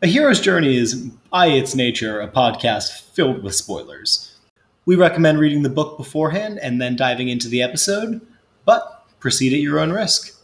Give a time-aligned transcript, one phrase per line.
[0.00, 4.32] A Hero's Journey is, by its nature, a podcast filled with spoilers.
[4.86, 8.24] We recommend reading the book beforehand and then diving into the episode,
[8.64, 10.40] but proceed at your own risk.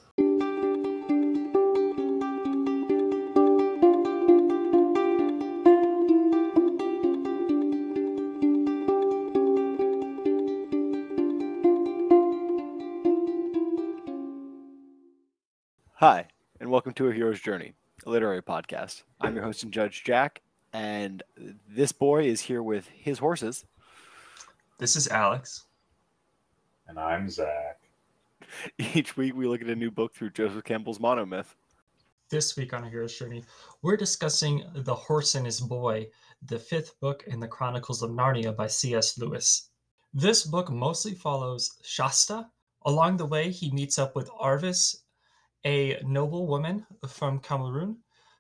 [15.99, 16.27] Hi,
[16.59, 17.75] and welcome to A Hero's Journey,
[18.07, 19.03] literary podcast.
[19.21, 20.43] I'm your host and judge, Jack,
[20.73, 21.23] and
[21.69, 23.65] this boy is here with his horses.
[24.79, 25.65] This is Alex.
[26.89, 27.81] And I'm Zach.
[28.79, 31.55] Each week we look at a new book through Joseph Campbell's monomyth.
[32.31, 33.45] This week on A Hero's Journey,
[33.83, 36.09] we're discussing The Horse and His Boy,
[36.47, 39.19] the fifth book in the Chronicles of Narnia by C.S.
[39.19, 39.71] Lewis.
[40.13, 42.49] This book mostly follows Shasta.
[42.87, 45.04] Along the way, he meets up with Aravis
[45.65, 47.97] a noble woman from Calormen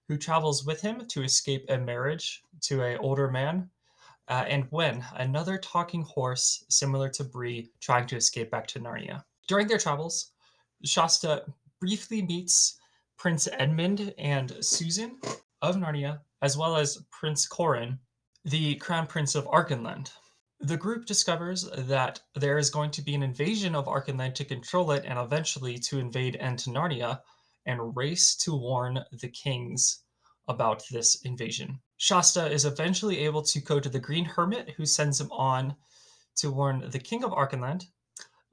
[0.08, 3.70] who travels with him to escape a marriage to an older man,
[4.28, 9.22] uh, and Hwin, another talking horse similar to Bree, trying to escape back to Narnia.
[9.48, 10.32] During their travels,
[10.84, 11.44] Shasta
[11.80, 12.80] briefly meets
[13.16, 15.18] Prince Edmund and Susan
[15.62, 17.98] of Narnia, as well as Prince Corin,
[18.44, 20.10] the crown prince of Archenland.
[20.64, 24.92] The group discovers that there is going to be an invasion of Archenland to control
[24.92, 27.20] it and eventually to invade Narnia
[27.66, 30.04] and race to warn the kings
[30.48, 31.80] about this invasion.
[31.98, 35.76] Shasta is eventually able to go to the Green Hermit, who sends him on
[36.36, 37.84] to warn the king of Archenland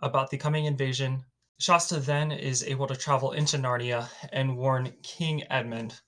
[0.01, 1.23] about the coming invasion.
[1.61, 6.01] Shasta then is able to travel into Narnia and warn King Edmund,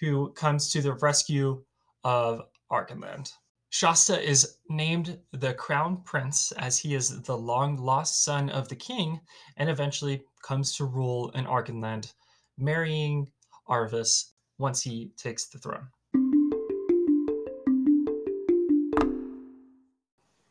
[0.00, 1.64] who comes to the rescue
[2.04, 3.32] of Archenland.
[3.72, 8.74] Shasta is named the crown prince as he is the long lost son of the
[8.74, 9.20] king
[9.56, 12.12] and eventually comes to rule in Archenland,
[12.58, 13.30] marrying
[13.68, 15.86] Aravis once he takes the throne.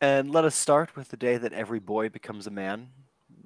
[0.00, 2.88] And let us start with the day that every boy becomes a man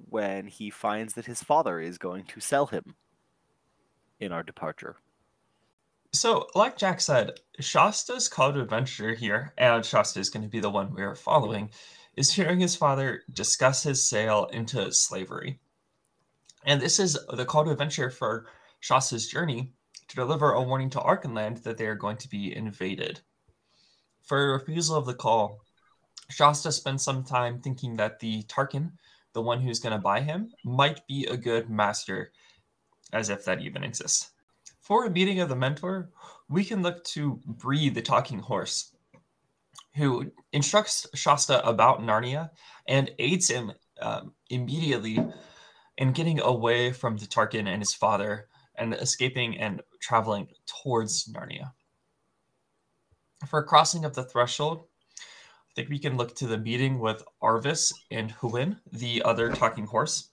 [0.08, 2.94] when he finds that his father is going to sell him
[4.20, 4.98] in our departure.
[6.14, 10.60] So, like Jack said, Shasta's call to adventure here, and Shasta is going to be
[10.60, 11.70] the one we are following,
[12.16, 15.58] is hearing his father discuss his sale into slavery.
[16.64, 18.46] And this is the call to adventure for
[18.78, 19.72] Shasta's journey
[20.06, 23.20] to deliver a warning to Archenland that they are going to be invaded.
[24.22, 25.62] For a refusal of the call,
[26.30, 28.92] Shasta spends some time thinking that the Tarkaan,
[29.32, 32.30] the one who's going to buy him, might be a good master,
[33.12, 34.30] as if that even exists.
[34.84, 36.10] For a meeting of the mentor,
[36.50, 38.94] we can look to Bree the talking horse,
[39.96, 42.50] who instructs Shasta about Narnia
[42.86, 43.72] and aids him
[44.02, 45.18] um, immediately
[45.96, 51.72] in getting away from the Tarkaan and his father and escaping and traveling towards Narnia.
[53.48, 54.84] For crossing of the threshold,
[55.18, 59.86] I think we can look to the meeting with Aravis and Hwin, the other talking
[59.86, 60.28] horse.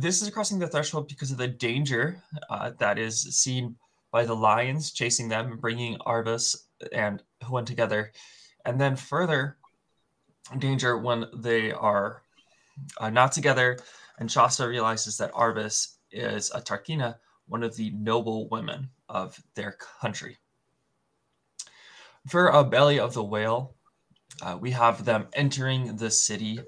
[0.00, 3.74] This is crossing the threshold because of the danger uh, that is seen
[4.12, 6.54] by the lions chasing them, bringing Aravis
[6.92, 8.12] and Hwin together,
[8.64, 9.56] and then further
[10.58, 12.22] danger when they are
[12.98, 13.76] uh, not together.
[14.20, 17.16] And Shasta realizes that Aravis is a Tarkheena,
[17.48, 20.38] one of the noble women of their country.
[22.28, 23.74] For a belly of the whale,
[24.42, 26.60] uh, we have them entering the city,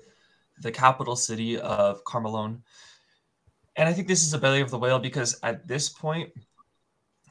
[0.62, 2.62] the capital city of Calormen,
[3.80, 6.30] and I think this is a belly of the whale because at this point,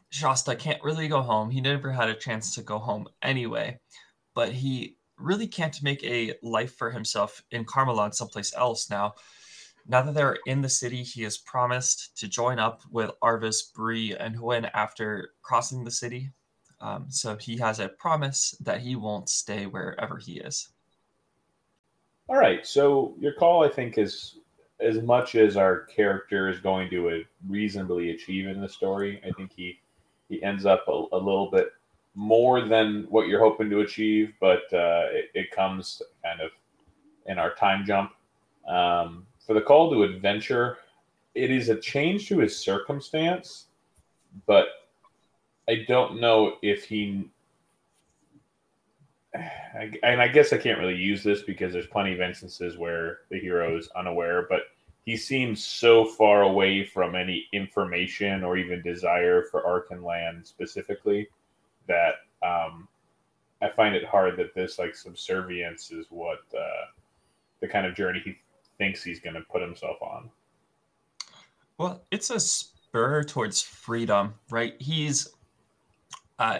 [0.09, 1.51] Shasta can't really go home.
[1.51, 3.79] He never had a chance to go home anyway,
[4.33, 9.13] but he really can't make a life for himself in Calormen someplace else now.
[9.88, 14.15] Now that they're in the city, he has promised to join up with Aravis, Bree,
[14.15, 16.31] and Hwin after crossing the city.
[16.81, 20.69] Um, so he has a promise that he won't stay wherever he is.
[22.27, 22.65] All right.
[22.65, 24.38] So your call, I think, is
[24.79, 29.51] as much as our character is going to reasonably achieve in the story, I think
[29.56, 29.79] he
[30.29, 31.69] he ends up a, a little bit
[32.16, 36.51] more than what you're hoping to achieve, but uh, it, it, comes kind of
[37.25, 38.12] in our time jump.
[38.68, 40.77] Um, for the call to adventure,
[41.33, 43.65] it is a change to his circumstance,
[44.45, 44.68] but
[45.68, 47.30] I don't know if he
[50.03, 53.39] and I guess I can't really use this because there's plenty of instances where the
[53.39, 54.62] hero is unaware, but
[55.09, 61.27] he seems so far away from any information or even desire for Archenland specifically
[61.88, 62.13] that
[62.44, 62.88] um,
[63.59, 66.85] I find it hard that this like subservience is what uh,
[67.59, 68.35] the kind of journey he
[68.77, 70.29] thinks he's going to put himself on.
[71.79, 74.75] Well, it's a spur towards freedom, right?
[74.79, 75.27] He's
[76.38, 76.59] Uh,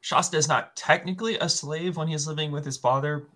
[0.00, 3.26] Shasta is not technically a slave when he's living with his father,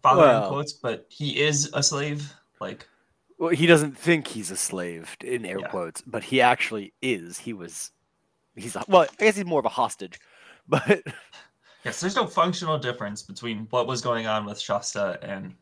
[0.00, 2.32] father Well- in quotes, but he is a slave.
[2.62, 2.88] Like,
[3.42, 5.66] Well, he doesn't think he's a slave in air Yeah.
[5.66, 7.38] quotes, but he actually is.
[7.38, 7.90] He was.
[8.54, 9.02] He's a, well.
[9.02, 10.20] I guess he's more of a hostage,
[10.68, 11.02] but
[11.84, 15.56] yes, there's no functional difference between what was going on with Shasta and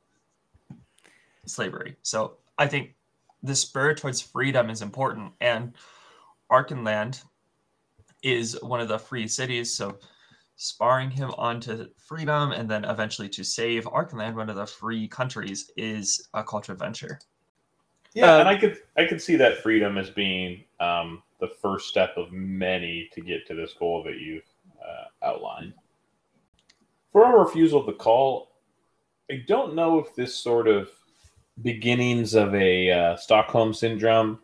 [1.46, 1.96] slavery.
[2.02, 2.96] So I think
[3.42, 5.72] the spur towards freedom is important, and
[6.52, 7.24] Archenland
[8.22, 9.72] is one of the free cities.
[9.72, 9.98] So
[10.56, 15.70] sparring him onto freedom and then eventually to save Archenland, one of the free countries,
[15.78, 17.18] is a culture adventure.
[18.14, 21.88] Yeah, Uh, and I could I could see that freedom as being um, the first
[21.88, 24.42] step of many to get to this goal that you've
[24.80, 25.74] uh, outlined.
[27.12, 28.52] For our refusal of the call,
[29.30, 30.90] I don't know if this sort of
[31.62, 34.40] beginnings of a uh, Stockholm syndrome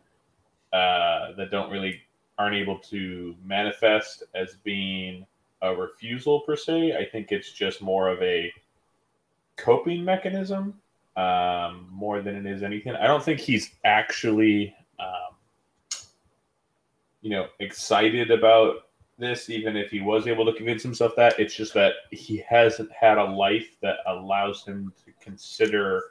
[0.72, 2.00] uh, that don't really
[2.38, 5.26] aren't able to manifest as being
[5.62, 6.96] a refusal per se.
[6.96, 8.52] I think it's just more of a
[9.56, 10.74] coping mechanism
[11.16, 12.94] um, more than it is anything.
[12.94, 16.00] I don't think he's actually, um,
[17.22, 18.86] you know, excited about
[19.18, 21.38] this, even if he was able to convince himself that.
[21.38, 26.02] It's just that he hasn't had a life that allows him to consider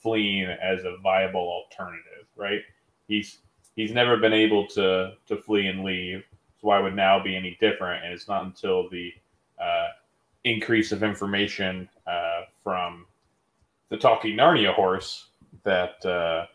[0.00, 2.62] fleeing as a viable alternative, right?
[3.08, 3.38] He's
[3.74, 6.24] he's never been able to to flee and leave.
[6.60, 8.04] So why would now be any different?
[8.04, 9.12] And it's not until the
[9.60, 9.88] uh,
[10.44, 13.06] increase of information uh, from
[13.92, 15.28] the talking Narnia horse
[15.64, 16.46] that uh,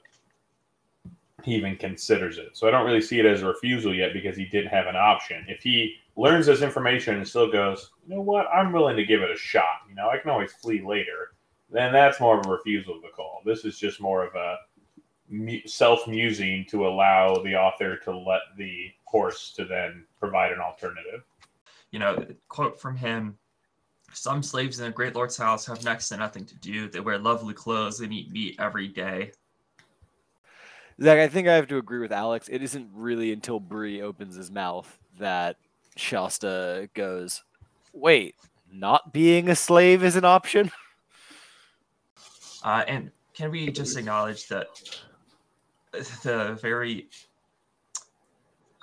[1.43, 2.57] he even considers it.
[2.57, 4.95] So I don't really see it as a refusal yet because he didn't have an
[4.95, 5.45] option.
[5.47, 9.21] If he learns this information and still goes, you know what, I'm willing to give
[9.21, 9.83] it a shot.
[9.87, 11.35] You know, I can always flee later.
[11.69, 13.43] Then that's more of a refusal of the call.
[13.45, 14.57] This is just more of a
[15.67, 21.21] self-musing to allow the author to let the horse to then provide an alternative.
[21.91, 23.37] You know, quote from him
[24.13, 26.89] Some slaves in the great lord's house have next to nothing to do.
[26.89, 29.31] They wear lovely clothes and eat meat every day.
[31.01, 32.47] Zach, I think I have to agree with Alex.
[32.49, 35.57] It isn't really until Bree opens his mouth that
[35.95, 37.43] Shasta goes,
[37.93, 38.35] "Wait,
[38.71, 40.71] not being a slave is an option."
[42.63, 44.67] Uh, and can we just acknowledge that
[46.23, 47.07] the very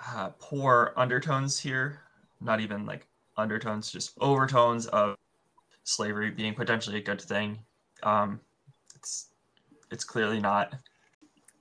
[0.08, 2.00] uh, poor undertones here,
[2.40, 3.06] not even like
[3.36, 5.16] undertones, just overtones of
[5.84, 7.58] slavery being potentially a good thing.
[8.02, 8.40] Um,
[8.94, 9.28] it's
[9.90, 10.74] it's clearly not.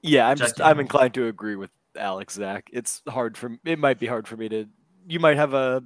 [0.02, 2.36] Yeah, I'm just I'm inclined to agree with Alex.
[2.36, 4.66] Zach, it's hard for it might be hard for me to.
[5.08, 5.84] You might have a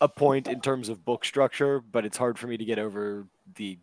[0.00, 3.26] a point in terms of book structure, but it's hard for me to get over
[3.54, 3.78] the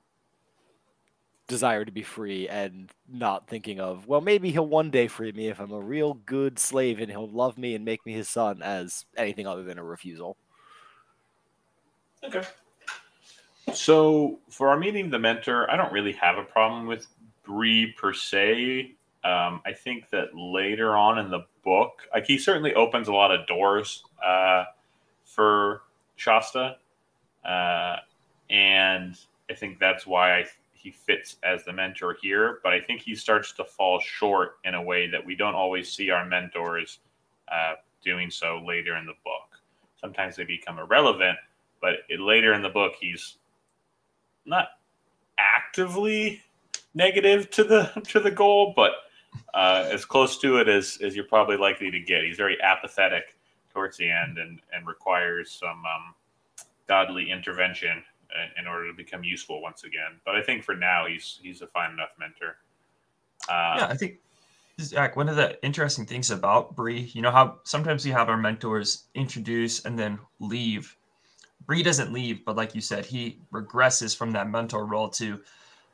[1.49, 5.47] desire to be free and not thinking of well maybe he'll one day free me
[5.47, 8.61] if i'm a real good slave and he'll love me and make me his son
[8.61, 10.37] as anything other than a refusal
[12.23, 12.43] Okay.
[13.73, 17.07] So for our meeting the mentor, I don't really have a problem with
[17.43, 18.95] Bree per se.
[19.23, 23.31] Um, I think that later on in the book, like he certainly opens a lot
[23.31, 24.65] of doors uh,
[25.25, 25.81] for
[26.15, 26.77] Shasta,
[27.45, 27.97] uh,
[28.49, 29.17] and
[29.49, 32.59] I think that's why I, he fits as the mentor here.
[32.63, 35.91] But I think he starts to fall short in a way that we don't always
[35.91, 36.99] see our mentors
[37.51, 37.73] uh,
[38.03, 39.59] doing so later in the book.
[39.99, 41.37] Sometimes they become irrelevant,
[41.81, 43.37] but later in the book he's
[44.45, 44.69] not
[45.37, 46.41] actively
[46.93, 48.91] negative to the to the goal but
[49.53, 53.37] uh, as close to it as, as you're probably likely to get he's very apathetic
[53.71, 56.13] towards the end and and requires some um,
[56.87, 58.03] godly intervention
[58.35, 61.61] in, in order to become useful once again but i think for now he's he's
[61.61, 62.57] a fine enough mentor
[63.47, 64.19] uh, Yeah, I think
[64.81, 68.37] Zach, one of the interesting things about Bree, you know how sometimes we have our
[68.37, 70.95] mentors introduce and then leave.
[71.65, 75.39] Bree doesn't leave, but like you said, he regresses from that mentor role to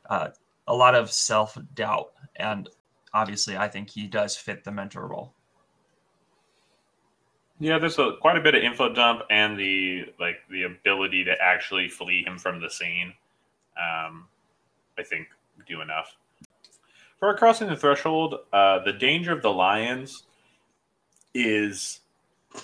[0.08, 0.28] uh,
[0.66, 2.12] a lot of self doubt.
[2.36, 2.68] And
[3.12, 5.32] obviously, I think he does fit the mentor role.
[7.58, 11.34] Yeah, there's a, quite a bit of info dump and the like the ability to
[11.40, 13.14] actually flee him from the scene.
[13.76, 14.28] Um,
[14.98, 15.28] I think
[15.66, 16.16] do enough
[17.18, 18.34] for crossing the threshold.
[18.52, 20.24] Uh, the danger of the lions
[21.34, 22.00] is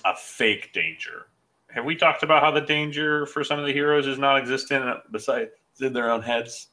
[0.05, 1.27] a fake danger.
[1.73, 5.49] Have we talked about how the danger for some of the heroes is non-existent besides
[5.81, 6.67] in their own heads?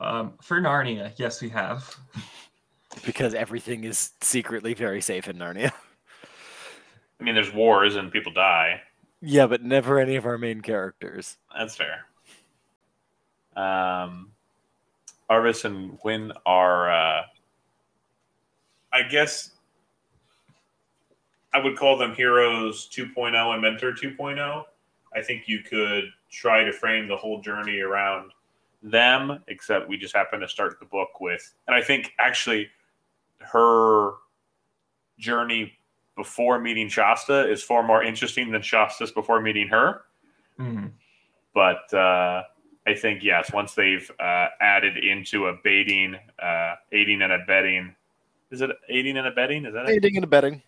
[0.00, 1.94] Um, for Narnia, yes, we have.
[3.04, 5.72] because everything is secretly very safe in narnia
[7.20, 8.80] I mean, there's wars and people die.
[9.20, 12.06] yeah but never any of our main characters That's fair.
[13.56, 14.30] Um,
[15.30, 17.22] Aravis and Hwin are, uh,
[18.92, 19.50] I guess,
[21.54, 24.64] I would call them heroes 2.0 and mentor 2.0.
[25.14, 28.32] I think you could try to frame the whole journey around
[28.82, 32.68] them, except we just happen to start the book with, and I think actually
[33.38, 34.14] her
[35.18, 35.72] journey
[36.16, 40.02] before meeting Shasta is far more interesting than Shasta's before meeting her.
[40.58, 40.92] Mhm.
[41.54, 42.42] But uh,
[42.86, 47.94] I think yes, once they've uh, added into a baiting, uh, aiding and abetting,
[48.50, 49.66] is it aiding and abetting?
[49.66, 49.92] Is that it?
[49.92, 50.62] Aiding and abetting.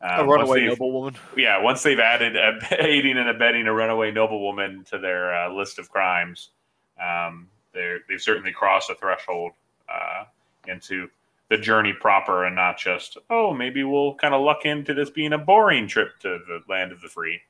[0.00, 1.16] Uh, a runaway noblewoman.
[1.36, 5.78] yeah, once they've added a, aiding and abetting a runaway noblewoman to their uh, list
[5.78, 6.50] of crimes,
[7.02, 9.52] um, they're, they've certainly crossed a threshold
[9.88, 10.24] uh,
[10.68, 11.08] into
[11.48, 15.32] the journey proper and not just, oh, maybe we'll kind of luck into this being
[15.32, 17.40] a boring trip to the land of the free.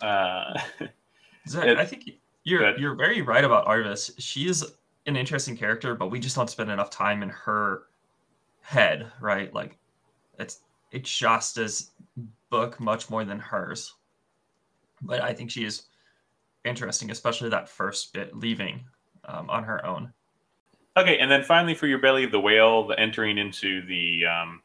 [0.00, 0.58] Uh,
[1.48, 2.10] Zach, It- I think
[2.44, 2.80] you're Good.
[2.80, 4.12] you're very right about Aravis.
[4.18, 4.64] She is
[5.06, 7.82] an interesting character, but we just don't spend enough time in her
[8.62, 9.52] head, right?
[9.54, 9.76] Like
[10.40, 11.90] it's it's Shasta's
[12.50, 13.94] book much more than hers.
[15.02, 15.84] But I think she is
[16.64, 18.84] interesting, especially that first bit leaving
[19.24, 20.12] um, on her own.
[20.96, 24.60] Okay, and then finally for your belly of the whale, the entering into the um,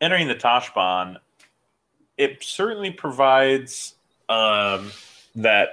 [0.00, 1.16] entering the Tashbaan,
[2.16, 3.94] it certainly provides
[4.28, 4.92] um,
[5.36, 5.68] that.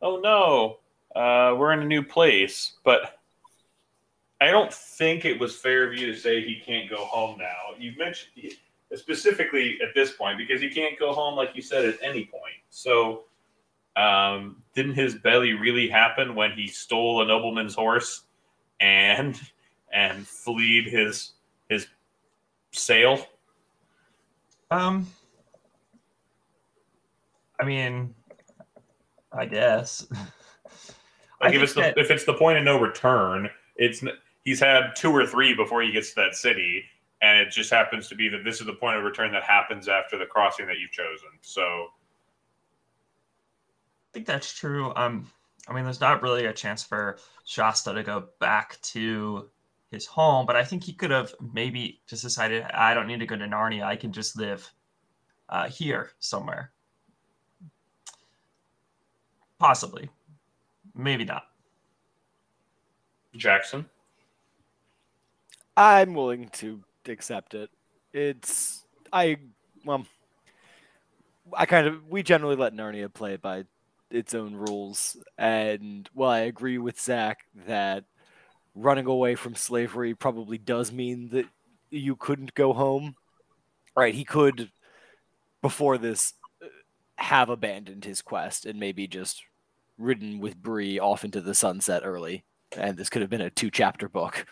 [0.00, 0.78] Oh no,
[1.14, 3.19] uh, we're in a new place, but
[4.40, 7.74] I don't think it was fair of you to say he can't go home now.
[7.78, 8.52] You mentioned
[8.94, 12.54] specifically at this point because he can't go home, like you said, at any point.
[12.70, 13.24] So,
[13.96, 18.22] um, didn't his belly really happen when he stole a nobleman's horse?
[18.80, 19.38] and
[19.92, 21.32] and fleed his
[21.68, 21.86] his
[22.72, 23.26] sail.
[24.70, 25.06] Um,
[27.60, 28.14] I mean,
[29.32, 30.06] I guess.
[31.42, 34.02] I Like if it's the that- if it's the point of no return, it's
[34.44, 36.84] he's had two or three before he gets to that city,
[37.22, 39.88] and it just happens to be that this is the point of return that happens
[39.88, 41.28] after the crossing that you've chosen.
[41.42, 41.88] So I
[44.12, 44.92] think that's true.
[44.96, 45.30] Um,
[45.68, 49.48] I mean, there's not really a chance for Shasta to go back to
[49.90, 53.26] his home, but I think he could have maybe just decided, I don't need to
[53.26, 53.84] go to Narnia.
[53.84, 54.68] I can just live
[55.48, 56.72] uh, here somewhere.
[59.58, 60.08] Possibly,
[60.94, 61.44] maybe not.
[63.36, 63.84] Jackson,
[65.76, 67.70] I'm willing to accept it.
[68.12, 69.36] It's I
[69.84, 70.06] well
[71.56, 73.64] I kind of we generally let Narnia play by
[74.10, 75.16] its own rules.
[75.38, 78.04] And while I agree with Zach that
[78.74, 81.46] running away from slavery probably does mean that
[81.90, 83.16] you couldn't go home.
[83.96, 84.70] Right, he could
[85.62, 86.34] before this
[87.16, 89.42] have abandoned his quest and maybe just
[89.98, 92.44] ridden with Bree off into the sunset early.
[92.76, 94.46] And this could have been a two chapter book.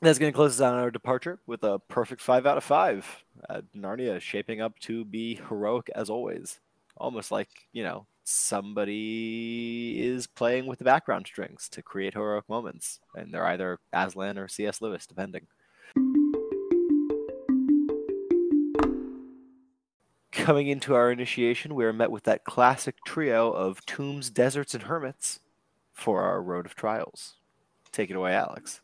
[0.00, 3.24] That's going to close us on our departure with a perfect five out of five.
[3.48, 6.60] Uh, Narnia shaping up to be heroic as always.
[6.96, 13.00] Almost like, you know, somebody is playing with the background strings to create heroic moments.
[13.16, 14.80] And they're either Aslan or C.S.
[14.80, 15.48] Lewis, depending.
[20.30, 24.84] Coming into our initiation, we are met with that classic trio of tombs, deserts, and
[24.84, 25.40] hermits
[25.92, 27.34] for our road of trials.
[27.90, 28.80] Take it away, Alex.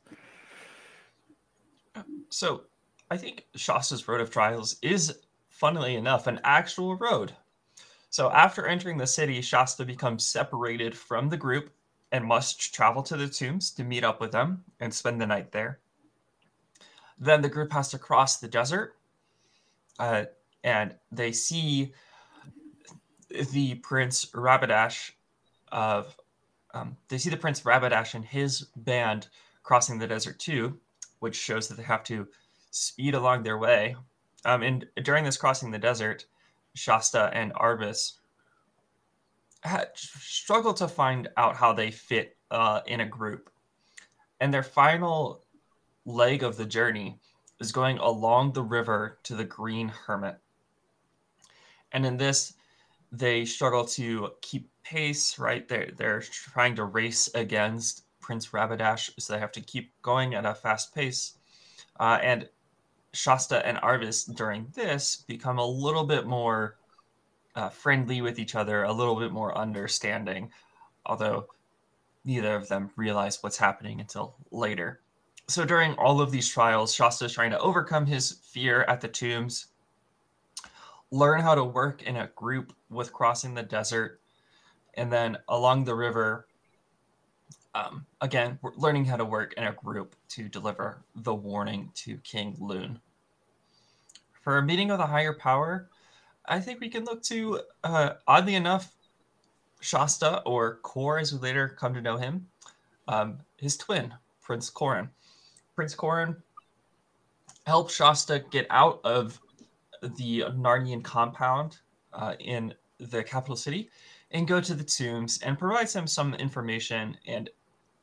[2.30, 2.62] So
[3.10, 7.32] I think Shasta's Road of Trials is, funnily enough, an actual road.
[8.10, 11.70] So after entering the city, Shasta becomes separated from the group
[12.12, 15.52] and must travel to the tombs to meet up with them and spend the night
[15.52, 15.80] there.
[17.18, 18.96] Then the group has to cross the desert,
[19.98, 20.24] uh,
[20.62, 21.92] and they see
[23.52, 25.12] the Prince Rabadash
[25.72, 26.16] of
[26.72, 29.28] um, they see the Prince Rabadash and his band
[29.62, 30.78] crossing the desert too,
[31.20, 32.26] which shows that they have to
[32.70, 33.96] speed along their way.
[34.44, 36.26] Um, and during this crossing the desert,
[36.74, 38.14] Shasta and Aravis
[39.62, 43.50] had struggled to find out how they fit uh, in a group.
[44.40, 45.44] And their final
[46.04, 47.18] leg of the journey
[47.60, 50.36] is going along the river to the Green Hermit.
[51.92, 52.54] And in this,
[53.12, 55.66] they struggle to keep pace, right?
[55.66, 60.46] They're, they're trying to race against Prince Rabadash, so they have to keep going at
[60.46, 61.34] a fast pace.
[62.00, 62.48] Uh, and
[63.12, 66.78] Shasta and Aravis during this become a little bit more
[67.54, 70.50] uh, friendly with each other, a little bit more understanding,
[71.04, 71.48] although
[72.24, 75.02] neither of them realize what's happening until later.
[75.46, 79.08] So during all of these trials, Shasta is trying to overcome his fear at the
[79.08, 79.66] tombs,
[81.10, 84.22] learn how to work in a group with crossing the desert,
[84.94, 86.46] and then along the river,
[87.74, 92.16] um, again, we're learning how to work in a group to deliver the warning to
[92.18, 93.00] King Lune.
[94.42, 95.88] For a meeting of the higher power,
[96.46, 98.92] I think we can look to, uh, oddly enough,
[99.80, 102.46] Shasta or Kor, as we later come to know him,
[103.08, 105.10] um, his twin, Prince Corin.
[105.74, 106.36] Prince Korin
[107.66, 109.40] helped Shasta get out of
[110.00, 111.78] the Narnian compound
[112.12, 113.90] uh, in the capital city
[114.30, 117.50] and go to the tombs and provides him some information and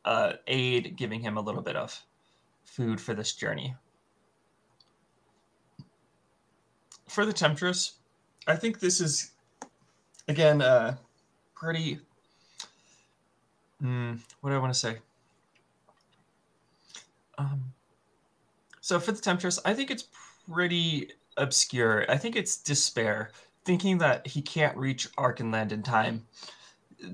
[0.05, 2.00] uh, aid, giving him a little bit of
[2.63, 3.75] food for this journey.
[7.10, 7.96] For the Temptress,
[8.48, 9.31] I think this is,
[10.27, 10.96] again, uh,
[11.55, 12.00] pretty.
[13.84, 14.98] Mm, what do I want to say?
[17.38, 17.74] Um,
[18.79, 20.08] so for the Temptress, I think it's
[20.50, 22.10] pretty obscure.
[22.10, 23.31] I think it's despair,
[23.65, 26.25] thinking that he can't reach Archenland in time.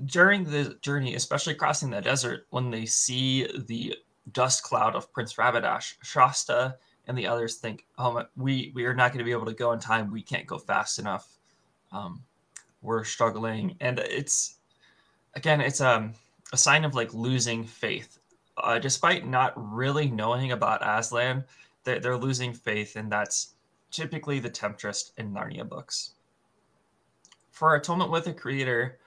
[0.06, 3.96] During the journey, especially crossing the desert, when they see the
[4.32, 6.76] dust cloud of Prince Rabadash, Shasta
[7.06, 9.72] and the others think, "Oh, we we are not going to be able to go
[9.72, 10.10] in time.
[10.10, 11.38] We can't go fast enough.
[11.90, 12.22] Um,
[12.82, 14.56] we're struggling." And it's
[15.34, 16.12] again, it's um,
[16.52, 18.18] a sign of like losing faith.
[18.56, 21.44] Uh, despite not really knowing about Aslan,
[21.84, 23.54] they're, they're losing faith, and that's
[23.90, 26.12] typically the Temptress in Narnia books.
[27.50, 28.98] For Atonement with the Creator,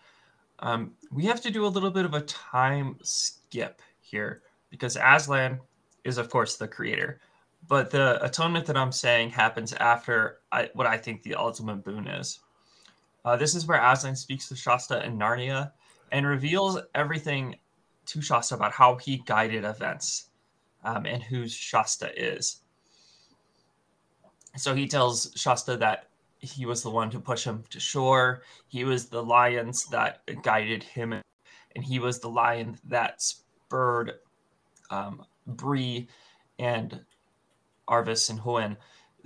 [0.61, 5.59] um, we have to do a little bit of a time skip here because Aslan
[6.03, 7.19] is, of course, the creator.
[7.67, 12.07] But the atonement that I'm saying happens after I, what I think the ultimate boon
[12.07, 12.39] is.
[13.23, 15.71] Uh, this is where Aslan speaks to Shasta in Narnia
[16.11, 17.55] and reveals everything
[18.07, 20.29] to Shasta about how he guided events
[20.83, 22.61] um, and who Shasta is.
[24.57, 26.09] So he tells Shasta that
[26.41, 28.41] he was the one to push him to shore.
[28.67, 34.13] He was the lions that guided him, and he was the lion that spurred
[34.89, 36.09] um, Bree
[36.59, 36.99] and
[37.87, 38.75] Aravis and Hwin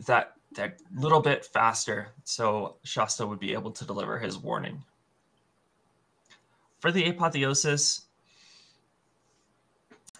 [0.05, 4.83] that that little bit faster, so Shasta would be able to deliver his warning.
[6.79, 8.05] For the apotheosis,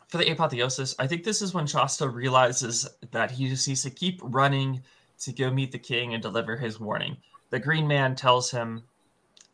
[0.08, 3.89] for the apotheosis, I think this is when Shasta realizes that he just needs to
[3.89, 4.81] keep running
[5.19, 7.17] to go meet the king and deliver his warning.
[7.49, 8.84] The green man tells him,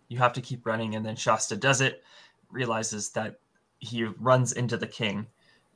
[0.08, 2.04] You have to keep running, and then Shasta does it,
[2.50, 3.40] realizes that
[3.80, 5.28] he runs into the king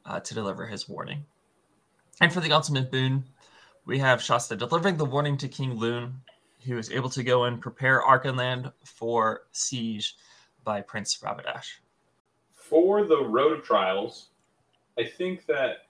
[0.05, 1.25] uh, to deliver his warning.
[2.21, 3.25] And for the ultimate boon,
[3.85, 6.21] we have Shasta delivering the warning to King Lune,
[6.65, 10.15] who is able to go and prepare Archenland for siege
[10.63, 11.75] by Prince Rabadash.
[12.53, 14.29] For the Road of Trials,
[14.97, 15.87] I think that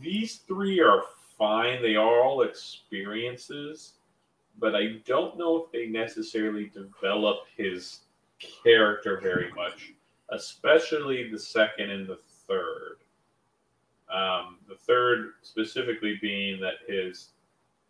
[0.00, 1.04] these three are
[1.38, 1.82] fine.
[1.82, 3.94] They are all experiences,
[4.58, 8.00] but I don't know if they necessarily develop his
[8.62, 9.92] character very much,
[10.30, 12.98] especially the second and the third.
[14.12, 17.30] Um, the third specifically being that his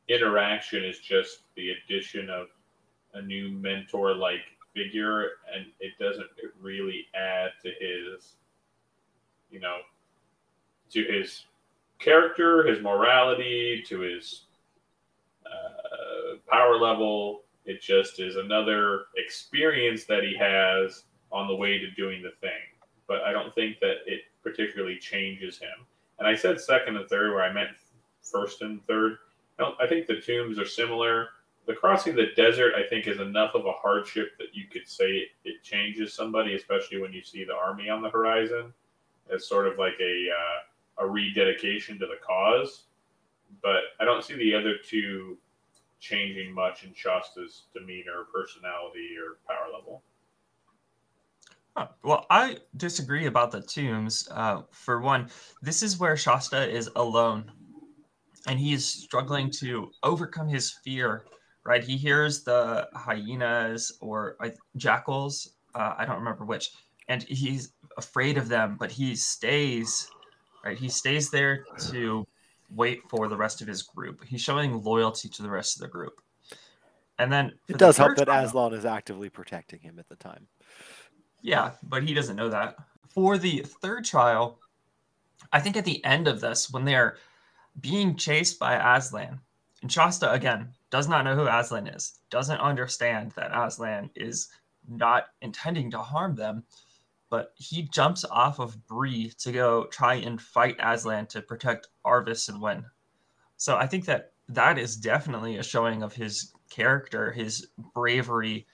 [0.09, 2.49] interaction is just the addition of
[3.15, 4.41] a new mentor like
[4.75, 6.27] figure, and it doesn't
[6.61, 8.35] really add to his,
[9.51, 9.79] you know,
[10.91, 11.45] to his
[12.05, 14.43] character, his morality, to his
[15.47, 17.43] uh, power level.
[17.65, 22.61] It just is another experience that he has on the way to doing the thing.
[23.09, 25.87] But I don't think that it particularly changes him.
[26.19, 27.71] And I said second and third, where I meant
[28.23, 29.17] first and third.
[29.59, 31.29] I, I think the tombs are similar.
[31.67, 35.07] The crossing the desert, I think, is enough of a hardship that you could say
[35.07, 38.73] it, it changes somebody, especially when you see the army on the horizon.
[39.31, 40.61] It's sort of like a uh,
[40.99, 42.85] a rededication to the cause.
[43.63, 45.39] But I don't see the other two
[46.01, 50.03] changing much in Shasta's demeanor, personality, or power level.
[52.03, 54.29] Well, I disagree about the tombs.
[54.31, 55.31] Uh, for one,
[55.61, 57.51] this is where Shasta is alone,
[58.47, 61.25] and he is struggling to overcome his fear.
[61.65, 65.55] Right, he hears the hyenas or uh, jackals.
[65.75, 66.73] Uh, I don't remember which,
[67.09, 68.77] and he's afraid of them.
[68.79, 70.11] But he stays.
[70.65, 72.27] Right, he stays there to
[72.71, 74.25] wait for the rest of his group.
[74.25, 76.21] He's showing loyalty to the rest of the group.
[77.19, 80.47] And then it does help that Aslan is actively protecting him at the time.
[81.43, 82.77] Yeah, but he doesn't know that.
[83.11, 84.59] For the third trial,
[85.53, 87.19] I think at the end of this, when they're
[87.81, 89.39] being chased by Aslan,
[89.83, 94.49] and Shasta again does not know who Aslan is, doesn't understand that Aslan is
[94.89, 96.65] not intending to harm them,
[97.35, 102.49] but he jumps off of Bree to go try and fight Aslan to protect Aravis
[102.49, 102.85] and Hwin.
[103.57, 108.69] So I think that that is definitely a showing of his character, his bravery,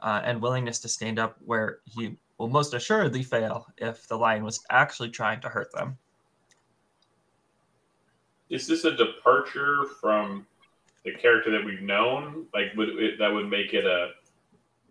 [0.00, 4.44] uh, and willingness to stand up where he will most assuredly fail if the lion
[4.44, 5.98] was actually trying to hurt them.
[8.48, 10.46] Is this a departure from
[11.04, 14.10] the character that we've known, like would it, that would make it a,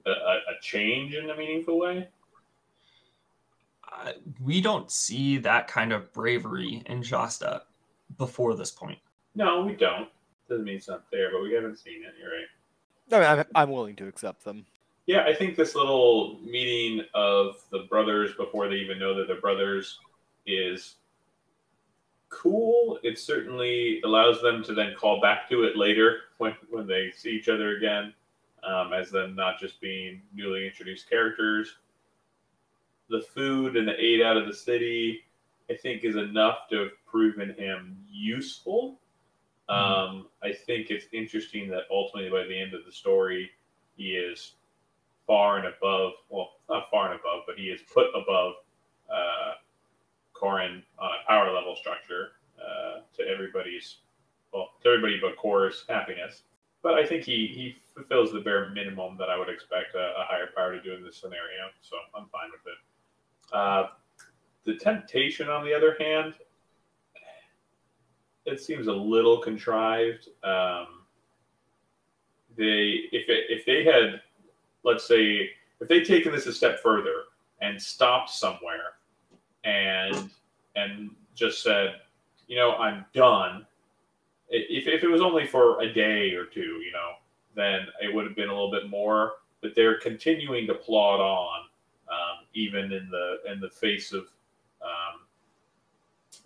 [0.06, 2.10] a a change in a meaningful way?
[3.94, 4.12] Uh,
[4.44, 7.64] we don't see that kind of bravery in Shasta
[8.18, 8.98] before this point.
[9.36, 10.10] No, we don't.
[10.50, 12.14] Doesn't mean it's not there, but we haven't seen it.
[12.20, 12.48] You're right.
[13.12, 14.66] I mean, I'm, I'm willing to accept them.
[15.06, 19.42] Yeah, I think this little meeting of the brothers before they even know that they're
[19.42, 20.00] brothers
[20.46, 20.96] is
[22.30, 23.00] cool.
[23.04, 27.32] It certainly allows them to then call back to it later when, when they see
[27.32, 28.14] each other again,
[28.64, 31.76] um, as them not just being newly introduced characters.
[33.10, 35.22] The food and the aid out of the city,
[35.70, 39.00] I think, is enough to have proven him useful.
[39.70, 43.50] Um, I think it's interesting that ultimately by the end of the story,
[43.96, 44.54] he is
[45.26, 48.56] far and above, well, not far and above, but he is put above
[49.10, 49.54] uh,
[50.34, 53.98] Corin on a power level structure uh, to everybody's,
[54.54, 56.44] well, to everybody but Kor's happiness.
[56.82, 60.26] But I think he, he fulfills the bare minimum that I would expect a, a
[60.26, 61.72] higher power to do in this scenario.
[61.82, 62.78] So I'm fine with it.
[63.54, 63.88] Uh,
[64.66, 66.34] the temptation, on the other hand,
[68.46, 70.30] it seems a little contrived.
[70.44, 71.04] Um,
[72.58, 74.22] they, if it, if they had,
[74.84, 77.24] let's say, if they'd taken this a step further
[77.62, 78.94] and stopped somewhere,
[79.63, 80.30] and
[80.76, 81.96] and just said,
[82.48, 83.66] you know, I'm done.
[84.50, 87.13] If if it was only for a day or two, you know,
[87.56, 89.34] then it would have been a little bit more.
[89.62, 91.68] But they're continuing to plod on,
[92.54, 94.24] even in the in the face of
[94.82, 95.22] um,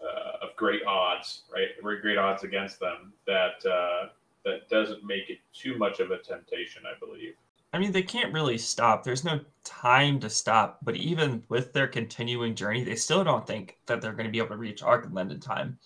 [0.02, 1.70] uh, of great odds, right?
[1.82, 3.13] Very great odds against them.
[3.26, 4.10] That uh,
[4.46, 7.34] that doesn't make it too much of a temptation, I believe.
[7.74, 9.04] I mean, they can't really stop.
[9.04, 10.80] There's no time to stop.
[10.84, 14.38] But even with their continuing journey, they still don't think that they're going to be
[14.38, 15.78] able to reach Archenland in time.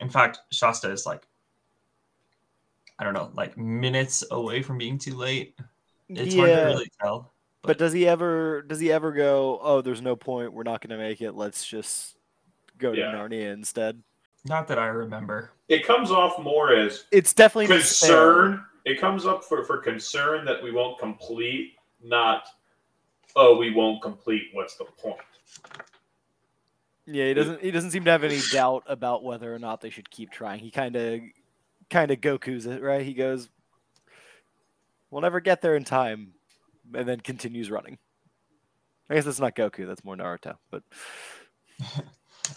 [0.00, 1.26] In fact, Shasta is like,
[2.98, 5.58] I don't know, like minutes away from being too late.
[6.10, 7.32] It's hard to really tell.
[7.68, 10.54] But does he ever does he ever go, "Oh, there's no point.
[10.54, 11.32] We're not going to make it.
[11.32, 12.16] Let's just
[12.78, 14.02] go to Narnia instead."
[14.46, 15.50] Not that I remember.
[15.68, 18.64] It comes off more as It's definitely concern.
[18.86, 22.48] It comes up for, for concern that we won't complete, not
[23.36, 24.44] oh we won't complete.
[24.54, 25.20] What's the point?
[27.04, 27.60] Yeah, he doesn't.
[27.60, 30.60] He doesn't seem to have any doubt about whether or not they should keep trying.
[30.60, 31.20] He kind of,
[31.90, 33.04] kind of Goku's it, right?
[33.04, 33.50] He goes,
[35.10, 36.32] "We'll never get there in time,"
[36.94, 37.98] and then continues running.
[39.10, 39.86] I guess that's not Goku.
[39.86, 40.56] That's more Naruto.
[40.70, 40.82] But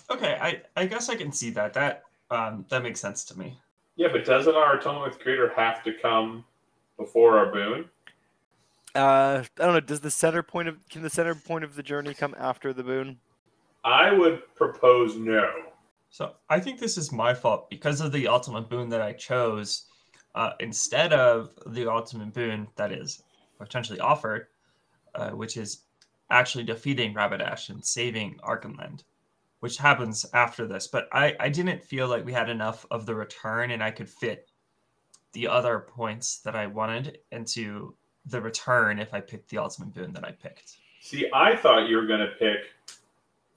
[0.10, 1.74] Okay, I, I guess I can see that.
[1.74, 3.58] That um, that makes sense to me.
[3.96, 6.46] Yeah, but doesn't our atonement with Creator have to come
[6.98, 7.86] before our boon?
[8.96, 9.80] uh, I don't know.
[9.80, 12.84] Does the center point of can the center point of the journey come after the
[12.84, 13.18] boon?
[13.84, 15.50] I would propose no.
[16.10, 19.86] So I think this is my fault because of the ultimate boon that I chose.
[20.34, 23.22] Uh, instead of the ultimate boon that is
[23.62, 24.48] potentially offered,
[25.16, 25.84] uh, which is
[26.30, 29.04] actually defeating Rabadash and saving Archenland,
[29.60, 30.88] which happens after this.
[30.88, 34.10] But I, I didn't feel like we had enough of the return and I could
[34.10, 34.50] fit
[35.34, 37.96] the other points that I wanted into
[38.26, 40.78] the return if I picked the ultimate boon that I picked.
[41.02, 42.60] See, I thought you were going to pick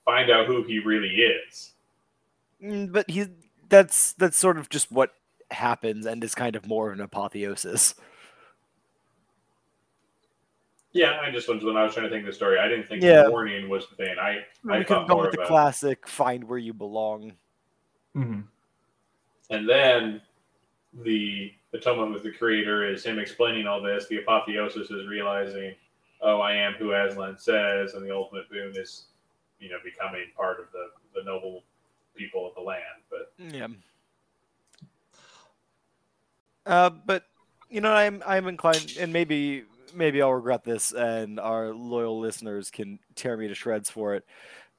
[0.05, 1.73] find out who he really is.
[2.62, 3.27] Mm, But he
[3.69, 5.14] that's that's sort of just what
[5.51, 7.95] happens and is kind of more of an apotheosis.
[10.94, 12.59] Yeah, I just was when I was trying to think of the story.
[12.59, 13.24] I didn't think Yeah.
[13.24, 14.16] the warning was the thing.
[14.18, 16.72] I I we could thought have more with the of a- classic "find where you
[16.72, 17.33] belong."
[18.16, 18.40] Mm-hmm.
[19.50, 20.22] And then
[21.02, 24.07] the atonement with the creator is him explaining all this.
[24.07, 25.74] The apotheosis is realizing,
[26.20, 29.07] oh, I am who Aslan says, and the ultimate boon is,
[29.59, 31.64] you know, becoming part of the, the noble
[32.14, 32.83] people of the land.
[33.11, 33.66] But Yeah.
[36.66, 37.24] Uh, but
[37.68, 42.70] you know, I'm I'm inclined, and maybe maybe I'll regret this, and our loyal listeners
[42.70, 44.24] can tear me to shreds for it.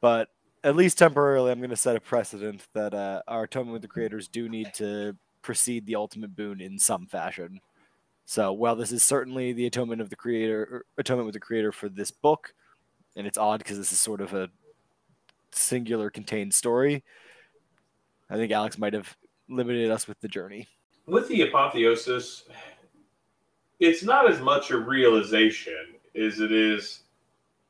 [0.01, 0.30] But
[0.63, 3.88] at least temporarily, I'm going to set a precedent that uh, our atonement with the
[3.88, 7.60] creators do need to precede the ultimate boon in some fashion.
[8.25, 11.88] So while this is certainly the atonement of the creator, atonement with the creator for
[11.88, 12.54] this book,
[13.15, 14.49] and it's odd because this is sort of a
[15.51, 17.04] singular contained story.
[18.30, 19.15] I think Alex might have
[19.47, 20.67] limited us with the journey.
[21.06, 22.45] with the apotheosis,
[23.80, 27.02] it's not as much a realization as it is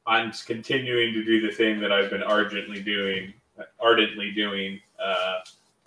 [0.08, 3.34] I'm continuing to do the thing that I've been ardently doing,
[3.80, 5.40] ardently doing uh,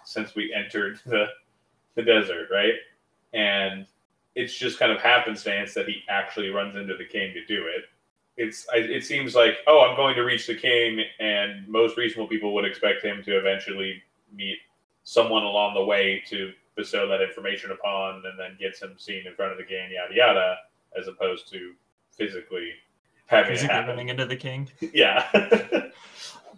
[0.05, 1.27] since we entered the
[1.95, 2.75] the desert, right?
[3.33, 3.87] And
[4.35, 7.85] it's just kind of happenstance that he actually runs into the king to do it.
[8.37, 12.55] It's it seems like oh I'm going to reach the king, and most reasonable people
[12.55, 14.03] would expect him to eventually
[14.33, 14.59] meet
[15.05, 19.35] someone along the way to bestow that information upon, and then gets him seen in
[19.35, 20.57] front of the king, yada yada,
[20.99, 21.75] as opposed to
[22.17, 22.71] physically
[23.27, 23.91] having it Physically happen.
[23.91, 24.71] running into the king.
[24.95, 25.27] Yeah.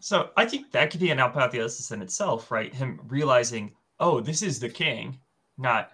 [0.02, 2.74] So I think that could be an apotheosis in itself, right?
[2.74, 5.18] Him realizing, oh, this is the king,
[5.59, 5.90] not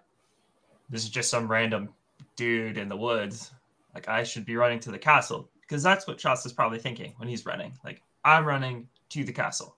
[0.89, 1.89] this is just some random
[2.37, 3.51] dude in the woods.
[3.95, 7.29] Like I should be running to the castle because that's what Shasta's probably thinking when
[7.29, 7.73] he's running.
[7.85, 9.75] Like I'm running to the castle,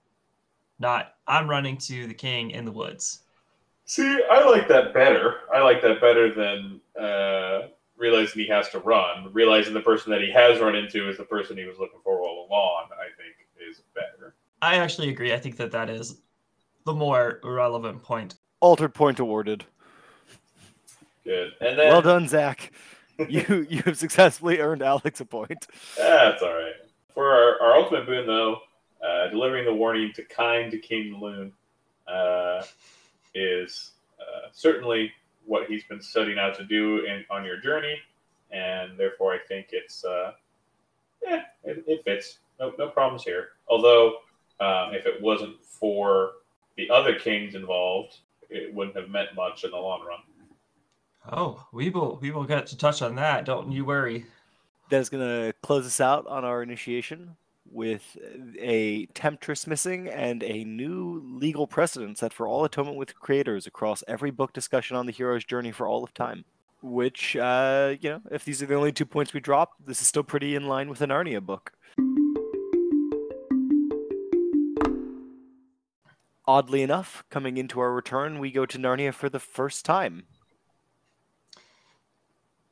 [0.79, 3.21] not I'm running to the king in the woods.
[3.89, 5.37] See, I like that better.
[5.51, 9.33] I like that better than uh, realizing he has to run.
[9.33, 12.21] Realizing the person that he has run into is the person he was looking for
[12.21, 12.89] all along.
[12.93, 14.35] I think is better.
[14.61, 15.33] I actually agree.
[15.33, 16.21] I think that that is
[16.85, 18.35] the more relevant point.
[18.61, 19.65] Altered point awarded.
[21.25, 21.53] Good.
[21.63, 22.71] And then Well done, Zach.
[23.29, 25.67] You you have successfully earned Alex a point.
[25.97, 26.75] That's all right.
[27.13, 28.59] For our, our ultimate boon, though,
[29.05, 31.53] uh, delivering the warning to kind King Lune
[32.07, 32.63] uh,
[33.39, 35.13] is uh, certainly
[35.47, 37.97] what he's been setting out to do in, on your journey,
[38.51, 40.33] and therefore I think it's uh,
[41.23, 42.39] yeah, it, it fits.
[42.61, 43.51] No, no problems here.
[43.69, 44.17] Although,
[44.61, 46.33] um, if it wasn't for
[46.77, 48.19] the other kings involved,
[48.51, 50.19] it wouldn't have meant much in the long run.
[51.31, 53.45] Oh, we will we will get to touch on that.
[53.45, 54.27] Don't you worry.
[54.91, 57.37] That is going to close us out on our initiation
[57.71, 58.17] with
[58.59, 64.03] a temptress missing and a new legal precedent set for all atonement with creators across
[64.09, 66.45] every book discussion on the hero's journey for all of time.
[66.81, 70.07] Which, uh, you know, if these are the only two points we drop, this is
[70.07, 71.73] still pretty in line with a Narnia book.
[76.47, 80.25] Oddly enough, coming into our return, we go to Narnia for the first time.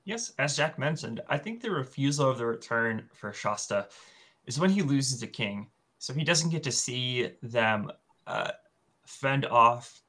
[0.05, 3.89] Yes, as Jack mentioned, I think the refusal of the return for Shasta
[4.47, 5.69] is when he loses the king.
[5.99, 7.91] So he doesn't get to see them
[8.27, 8.53] uh,
[9.07, 10.03] fend off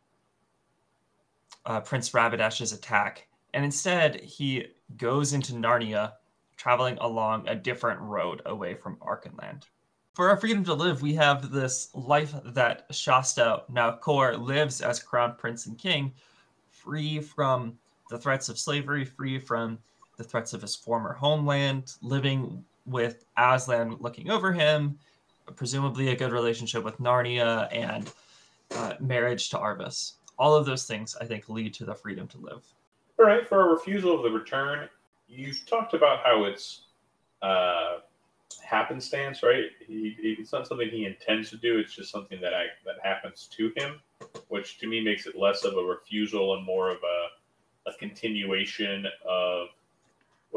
[1.66, 3.28] uh, Prince Rabadash's attack.
[3.54, 6.14] And instead, he goes into Narnia,
[6.56, 9.64] traveling along a different road away from Archenland.
[10.14, 15.00] For our freedom to live, we have this life that Shasta, now Kor, lives as
[15.00, 16.12] crown prince and king,
[16.72, 17.78] free from
[18.10, 19.78] the threats of slavery, free from
[20.18, 24.98] the threats of his former homeland, living with Aslan looking over him,
[25.56, 28.12] presumably a good relationship with Narnia, and
[28.76, 30.14] uh, marriage to Aravis.
[30.40, 32.64] All of those things, I think, lead to the freedom to live.
[33.20, 34.88] All right, for a refusal of the return,
[35.28, 36.82] you've talked about how it's
[37.42, 37.98] uh,
[38.64, 39.66] happenstance, right?
[39.86, 42.96] He, he- it's not something he intends to do; it's just something that I, that
[43.04, 44.00] happens to him,
[44.50, 49.06] which to me makes it less of a refusal and more of a, a continuation
[49.28, 49.68] of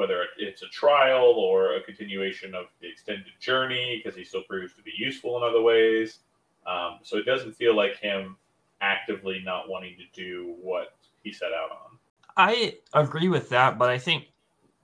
[0.00, 4.72] whether it's a trial or a continuation of the extended journey because he still proves
[4.72, 6.20] to be useful in other ways.
[6.66, 8.38] Um, so it doesn't feel like him
[8.80, 11.98] actively not wanting to do what he set out on.
[12.38, 14.28] I agree with that, but I think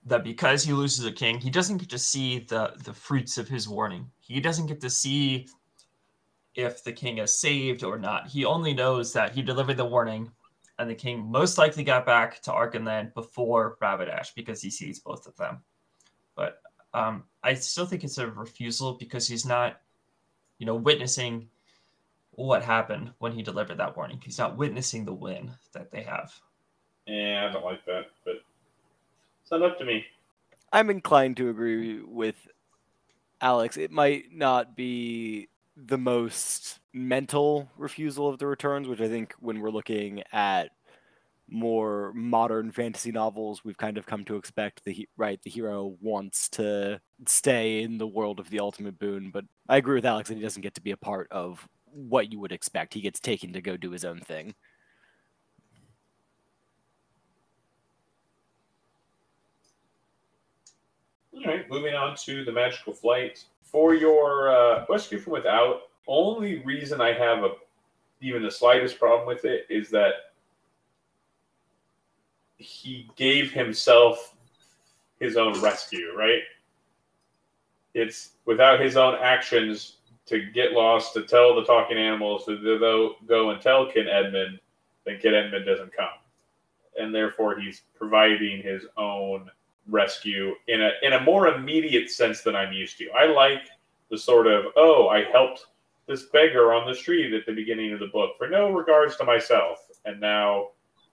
[0.05, 3.49] that because he loses a king, he doesn't get to see the the fruits of
[3.49, 4.11] his warning.
[4.21, 5.49] He doesn't get to see
[6.55, 8.27] if the king is saved or not.
[8.27, 10.31] He only knows that he delivered the warning,
[10.79, 15.27] and the king most likely got back to Archenland before Rabadash because he sees both
[15.27, 15.63] of them.
[16.35, 16.61] But
[16.93, 19.81] um, I still think it's a refusal because he's not,
[20.59, 21.49] you know, witnessing
[22.33, 24.21] what happened when he delivered that warning.
[24.23, 26.35] He's not witnessing the win that they have.
[27.07, 28.35] Yeah, I don't like that, but
[29.43, 30.05] it's not up to me.
[30.73, 32.35] I'm inclined to agree with
[33.41, 33.77] Alex.
[33.77, 39.61] It might not be the most mental refusal of the returns, which I think when
[39.61, 40.71] we're looking at
[41.49, 46.49] more modern fantasy novels, we've kind of come to expect the right the hero wants
[46.51, 49.31] to stay in the world of the ultimate boon.
[49.31, 52.33] But I agree with Alex that he doesn't get to be a part of what
[52.33, 52.95] you would expect.
[52.95, 54.55] He gets taken to go do his own thing.
[61.35, 63.45] All right, moving on to the magical flight.
[63.67, 67.51] For your uh, rescue from without, only reason I have a
[68.23, 70.13] even the slightest problem with it is that
[72.57, 74.35] he gave himself
[75.21, 76.41] his own rescue, right?
[77.93, 83.51] It's without his own actions to get lost, to tell the talking animals to go,
[83.51, 84.61] and tell Kid Edmund,
[85.05, 86.09] then Kid Edmund doesn't come.
[86.99, 89.51] And therefore, he's providing his own
[89.89, 93.11] rescue in a in a more immediate sense than I'm used to.
[93.11, 93.63] I like
[94.11, 95.67] the sort of oh, I helped
[96.07, 99.25] this beggar on the street at the beginning of the book for no regards to
[99.25, 100.69] myself, and now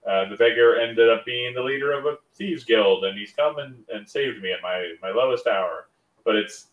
[0.08, 3.58] uh, the beggar ended up being the leader of a thieves guild, and he's come
[3.58, 5.88] and, and saved me at my my lowest hour.
[6.26, 6.68] But it's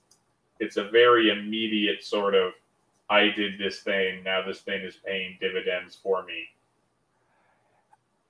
[0.59, 2.53] it's a very immediate sort of
[3.11, 6.45] I did this thing, now this thing is paying dividends for me.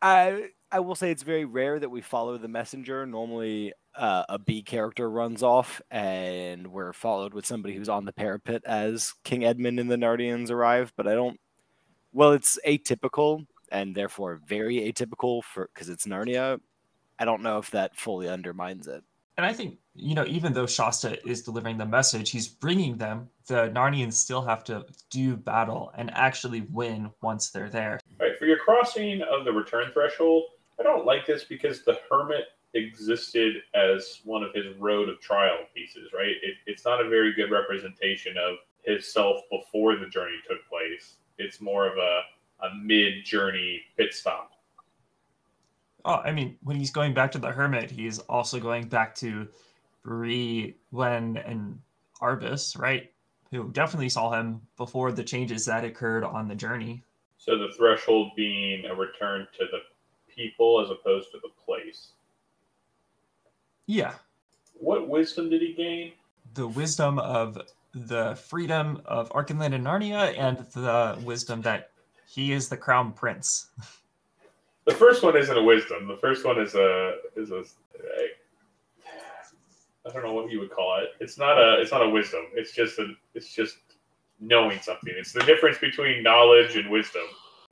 [0.01, 3.05] I I will say it's very rare that we follow the messenger.
[3.05, 8.13] Normally, uh, a B character runs off, and we're followed with somebody who's on the
[8.13, 10.93] parapet as King Edmund and the Narnians arrive.
[10.97, 11.41] But I don't.
[12.13, 16.61] Well, it's atypical and therefore very atypical for because it's Narnia.
[17.19, 19.03] I don't know if that fully undermines it.
[19.37, 23.29] And I think, you know, even though Shasta is delivering the message, he's bringing them.
[23.47, 28.01] The Narnians still have to do battle and actually win once they're there.
[28.21, 30.45] All right, for your crossing of the return threshold,
[30.81, 35.59] I don't like this because the hermit existed as one of his road of trial
[35.75, 36.37] pieces, right?
[36.43, 41.17] It, it's not a very good representation of his self before the journey took place.
[41.39, 44.53] It's more of a, a mid journey pit stop.
[46.05, 49.47] Oh, I mean, when he's going back to the hermit, he's also going back to
[50.03, 51.79] Bree, Hwin, and
[52.23, 53.13] Aravis, right?
[53.51, 57.03] Who definitely saw him before the changes that occurred on the journey.
[57.37, 59.81] So the threshold being a return to the
[60.35, 62.13] people as opposed to the place.
[63.87, 64.15] Yeah.
[64.75, 66.13] What wisdom did he gain?
[66.55, 67.59] The wisdom of
[67.93, 71.91] the freedom of Archenland and Narnia, and the wisdom that
[72.29, 73.71] he is the crown prince.
[74.87, 76.09] The first one isn't a wisdom.
[76.09, 77.63] The first one is a is a
[80.05, 81.11] I don't know what you would call it.
[81.21, 82.47] It's not a it's not a wisdom.
[82.55, 83.77] It's just a it's just
[84.41, 85.13] knowing something.
[85.17, 87.23] It's the difference between knowledge and wisdom.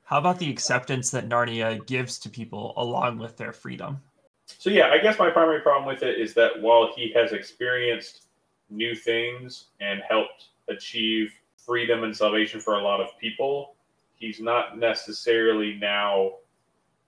[0.09, 4.01] How about the acceptance that Narnia gives to people along with their freedom?
[4.47, 8.23] So yeah, I guess my primary problem with it is that while he has experienced
[8.71, 11.31] new things and helped achieve
[11.63, 13.75] freedom and salvation for a lot of people,
[14.15, 16.31] he's not necessarily now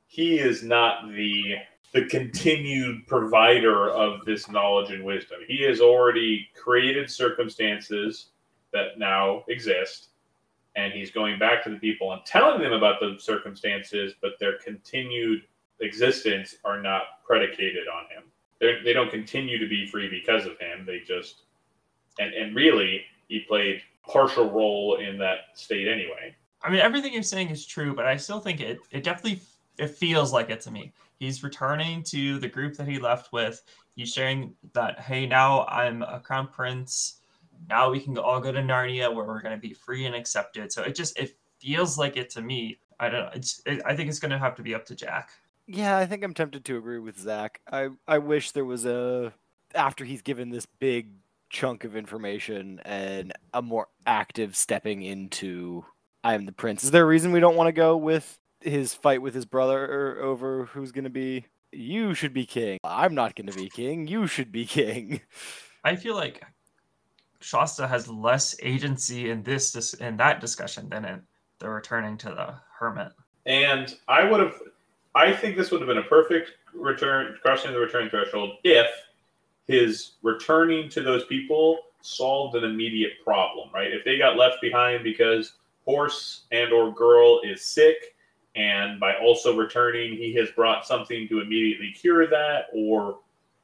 [0.05, 1.55] he is not the
[1.93, 5.39] the continued provider of this knowledge and wisdom.
[5.47, 8.27] He has already created circumstances
[8.73, 10.09] that now exist,
[10.75, 14.57] and he's going back to the people and telling them about the circumstances, but their
[14.57, 15.43] continued
[15.79, 18.23] existence are not predicated on him.
[18.59, 20.85] They're, they do not continue to be free because of him.
[20.85, 21.43] They just
[22.19, 26.35] and and really he played partial role in that state anyway.
[26.63, 29.41] I mean, everything you're saying is true, but I still think it it definitely
[29.77, 30.93] it feels like it to me.
[31.19, 33.63] He's returning to the group that he left with.
[33.95, 37.20] He's sharing that, hey, now I'm a crown prince.
[37.69, 40.71] Now we can all go to Narnia where we're going to be free and accepted.
[40.71, 42.77] So it just it feels like it to me.
[42.99, 43.25] I don't.
[43.25, 43.31] know.
[43.33, 45.31] It's, it, I think it's going to have to be up to Jack.
[45.67, 47.61] Yeah, I think I'm tempted to agree with Zach.
[47.71, 49.33] I I wish there was a
[49.73, 51.11] after he's given this big
[51.49, 55.85] chunk of information and a more active stepping into
[56.23, 56.83] I am the prince.
[56.83, 60.21] Is there a reason we don't want to go with his fight with his brother
[60.21, 62.79] over who's going to be you should be king.
[62.83, 64.07] I'm not going to be king.
[64.07, 65.21] You should be king.
[65.83, 66.43] I feel like
[67.41, 71.21] Shasta has less agency in this dis- in that discussion than in
[71.59, 73.11] the returning to the hermit.
[73.45, 74.55] And I would have
[75.13, 78.87] I think this would have been a perfect return crossing the return threshold if
[79.67, 83.91] his returning to those people solved an immediate problem, right?
[83.91, 85.53] If they got left behind because
[85.85, 88.15] horse and or girl is sick
[88.55, 93.19] and by also returning he has brought something to immediately cure that or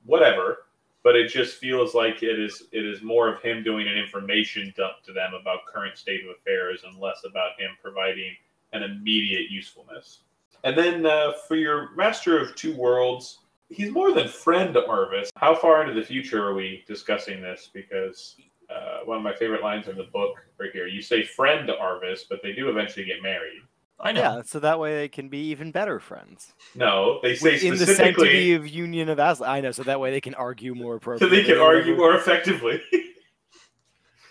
[0.05, 0.59] whatever
[1.03, 4.73] but it just feels like it is it is more of him doing an information
[4.75, 8.31] dump to them about current state of affairs and less about him providing
[8.73, 10.19] an immediate usefulness.
[10.63, 15.29] And then uh, for your master of two worlds he's more than friend to Aravis.
[15.35, 17.69] How far into the future are we discussing this?
[17.73, 18.37] Because
[18.69, 21.73] uh, one of my favorite lines in the book right here you say friend to
[21.73, 23.61] Aravis but they do eventually get married
[23.99, 24.21] I know.
[24.21, 26.53] Yeah, so that way they can be even better friends.
[26.75, 29.49] No, they say in the sanctity of union of Aslan.
[29.49, 31.43] I know, so that way they can argue more appropriately.
[31.43, 31.53] so appropriately.
[31.53, 32.81] they can argue more effectively.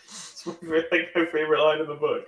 [0.05, 2.27] it's my, like my favorite line in the book.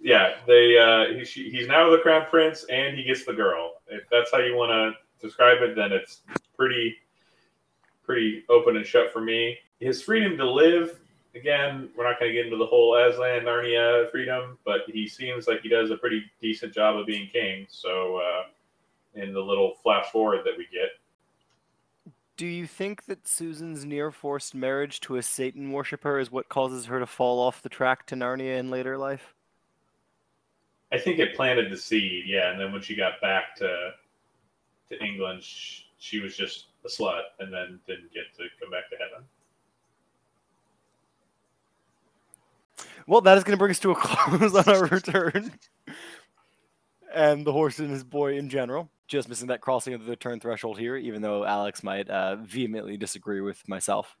[0.00, 3.74] Yeah, they uh, he, she, he's now the crown prince and he gets the girl.
[3.86, 6.22] If that's how you want to describe it, then it's
[6.56, 6.96] pretty
[8.04, 9.56] pretty open and shut for me.
[9.80, 10.98] His freedom to live
[11.36, 15.46] again, we're not going to get into the whole Aslan Narnia freedom, but he seems
[15.46, 17.66] like he does a pretty decent job of being king.
[17.68, 18.42] So, uh,
[19.14, 20.90] in the little flash forward that we get,
[22.36, 26.84] Do you think that Susan's near forced marriage to a Satan worshiper is what causes
[26.86, 29.34] her to fall off the track to Narnia in later life?
[30.92, 32.24] I think it planted the seed.
[32.26, 33.92] Yeah, and then when she got back to
[34.90, 38.88] to England, she, she was just a slut, and then didn't get to come back
[38.90, 39.26] to heaven.
[43.06, 45.52] Well, that is going to bring us to a close on our return.
[47.14, 48.90] and the horse and his boy in general.
[49.08, 52.96] Just missing that crossing of the return threshold here, even though Alex might uh, vehemently
[52.96, 54.16] disagree with myself.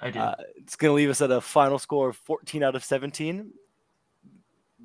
[0.00, 0.18] I do.
[0.18, 3.52] Uh, it's going to leave us at a final score of 14 out of 17,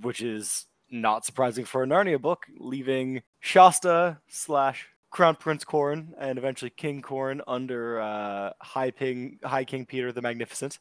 [0.02, 6.38] which is not surprising for a Narnia book, leaving Shasta slash Crown Prince Corin and
[6.38, 10.80] eventually King Corin under uh, High, Ping, High King Peter the Magnificent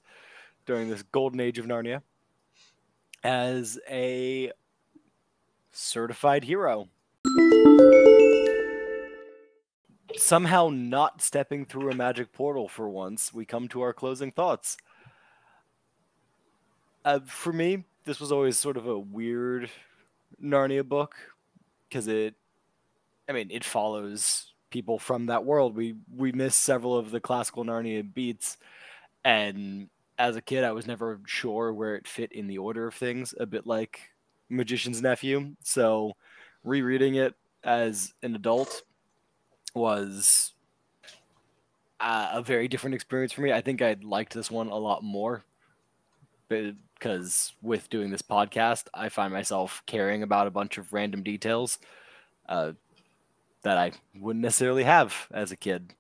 [0.71, 2.01] during this golden age of Narnia
[3.25, 4.53] as a
[5.73, 6.89] certified hero.
[10.17, 14.77] Somehow not stepping through a magic portal for once, we come to our closing thoughts.
[17.05, 19.71] Uh, for me, this was always sort of a weird
[20.41, 21.17] Narnia book
[21.89, 22.37] because it,
[23.29, 25.75] I mean, it follows people from that world.
[25.75, 28.57] We we miss several of the classical Narnia beats,
[29.25, 29.89] and
[30.21, 33.35] as a kid, I was never sure where it fit in the order of things.
[33.41, 34.01] A bit like
[34.51, 35.57] Magician's Nephew.
[35.65, 36.13] So,
[36.63, 38.83] rereading it as an adult
[39.75, 40.53] was
[42.01, 43.51] uh, a very different experience for me.
[43.51, 45.43] I think I liked this one a lot more
[46.49, 51.79] because with doing this podcast, I find myself caring about a bunch of random details
[52.47, 52.73] uh,
[53.63, 55.95] that I wouldn't necessarily have as a kid.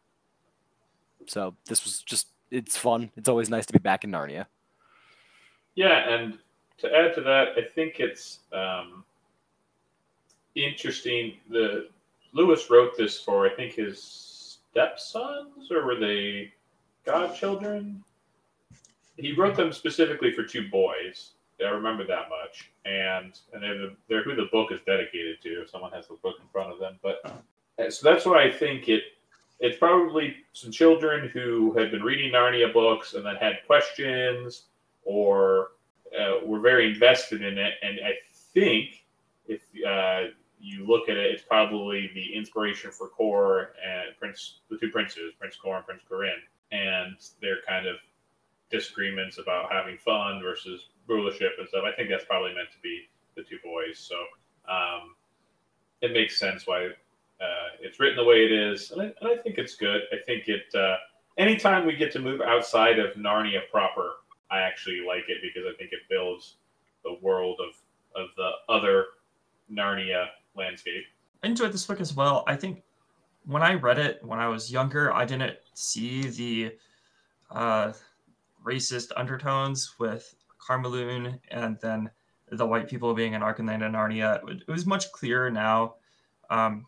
[1.27, 3.11] So this was just it's fun.
[3.17, 4.47] It's always nice to be back in Narnia.
[5.75, 6.39] Yeah, and
[6.79, 9.05] to add to that, I think it's um,
[10.55, 11.35] interesting.
[11.49, 11.89] The
[12.33, 14.03] Lewis wrote this for I think his
[14.71, 16.53] stepsons, or were they
[17.05, 18.03] godchildren?
[19.21, 21.33] he wrote them specifically for two boys.
[21.65, 25.63] I remember that much, and and they're, the, they're who the book is dedicated to.
[25.63, 28.51] If someone has the book in front of them, but uh, so that's why I
[28.51, 29.03] think it.
[29.61, 34.65] It's probably some children who had been reading Narnia books and then had questions
[35.05, 35.73] or
[36.19, 37.75] uh, were very invested in it.
[37.83, 38.13] And I
[38.55, 39.05] think
[39.47, 44.79] if uh, you look at it, it's probably the inspiration for Cor and Prince, the
[44.79, 46.41] two princes, Prince Cor and Prince Corin,
[46.73, 47.97] and they're kind of
[48.71, 51.85] disagreements about having fun versus rulership and stuff.
[51.85, 53.99] I think that's probably meant to be the two boys.
[53.99, 54.17] So
[54.73, 55.15] um,
[56.01, 56.91] it makes sense why
[57.41, 60.03] uh, it's written the way it is, and I, and I think it's good.
[60.13, 60.75] I think it.
[60.75, 60.97] Uh,
[61.39, 64.11] anytime we get to move outside of Narnia proper,
[64.51, 66.57] I actually like it because I think it builds
[67.05, 67.75] the world of
[68.21, 69.07] of the other
[69.73, 70.27] Narnia
[70.57, 71.05] landscape.
[71.43, 72.45] I enjoyed this book as well.
[72.47, 72.83] I think
[73.47, 76.77] when I read it when I was younger, I didn't see the
[77.51, 77.93] uh,
[78.65, 82.11] racist undertones with Calormen and then
[82.51, 84.41] the white people being in Archenland and Narnia.
[84.49, 85.95] It was much clearer now.
[86.51, 86.87] Um,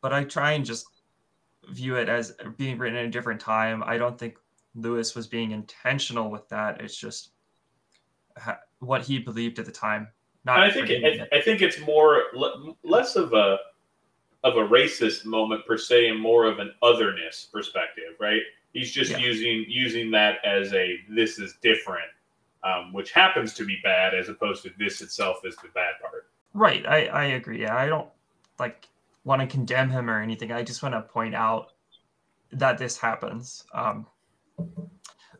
[0.00, 0.86] but I try and just
[1.70, 3.82] view it as being written in a different time.
[3.84, 4.36] I don't think
[4.74, 6.80] Lewis was being intentional with that.
[6.80, 7.30] It's just
[8.36, 10.08] ha- what he believed at the time.
[10.44, 11.28] Not I think it, it.
[11.32, 12.24] I think it's more
[12.82, 13.58] less of a
[14.44, 18.40] of a racist moment per se, and more of an otherness perspective, right?
[18.72, 19.18] He's just yeah.
[19.18, 22.08] using using that as a this is different,
[22.62, 26.28] um, which happens to be bad, as opposed to this itself is the bad part.
[26.54, 26.86] Right.
[26.86, 27.60] I I agree.
[27.60, 28.08] Yeah, I don't
[28.58, 28.88] like
[29.24, 30.52] want to condemn him or anything.
[30.52, 31.72] I just want to point out
[32.52, 33.64] that this happens.
[33.74, 34.06] Um,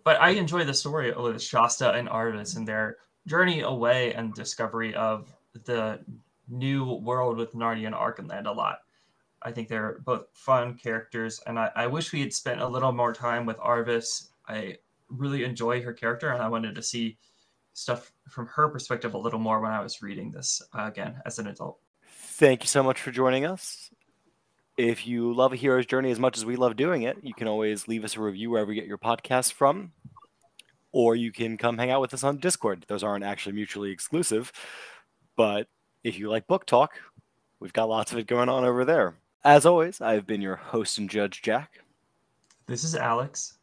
[0.04, 4.94] but I enjoy the story of Shasta and Aravis and their journey away and discovery
[4.94, 5.32] of
[5.64, 6.00] the
[6.48, 8.78] new world with Narnia and Archenland a lot.
[9.42, 12.90] I think they're both fun characters, and I, I wish we had spent a little
[12.90, 14.30] more time with Aravis.
[14.48, 17.18] I really enjoy her character, and I wanted to see
[17.74, 21.38] stuff from her perspective a little more when I was reading this uh, again as
[21.38, 21.78] an adult.
[22.39, 23.91] Thank you so much for joining us.
[24.76, 27.49] If you love a hero's journey as much as we love doing it, you can
[27.49, 29.91] always leave us a review wherever you get your podcast from,
[30.93, 32.84] or you can come hang out with us on Discord.
[32.86, 34.53] Those aren't actually mutually exclusive,
[35.34, 35.66] but
[36.05, 37.01] if you like book talk,
[37.59, 39.16] we've got lots of it going on over there.
[39.43, 41.80] As always, I've been your host and judge, Jack.
[42.66, 43.59] This is Alex.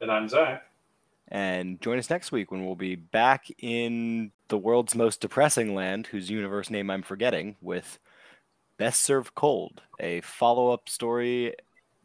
[0.00, 0.64] And I'm Zach.
[1.28, 6.06] And join us next week when we'll be back in the world's most depressing land,
[6.06, 7.98] whose universe name I'm forgetting, with
[8.76, 11.54] Best Served Cold, a follow up story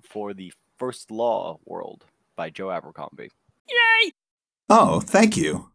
[0.04, 2.06] for the First Law world
[2.36, 3.32] by Joe Abercrombie.
[3.70, 4.12] Yay!
[4.70, 5.70] Oh, thank you.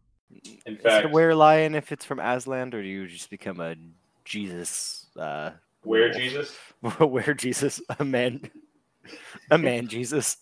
[0.65, 3.29] In fact, Is it a were lion if it's from Aslan, or do you just
[3.29, 3.75] become a
[4.23, 5.51] Jesus uh,
[5.83, 6.55] where Jesus?
[6.99, 7.81] Where Jesus?
[7.99, 8.49] A man.
[9.51, 10.37] A man Jesus.